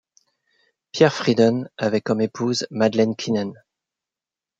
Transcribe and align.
Pierre 0.91 1.11
Frieden 1.13 1.69
avait 1.77 2.01
comme 2.01 2.21
épouse 2.21 2.65
Madeleine 2.71 3.15
Kinnen. 3.15 3.53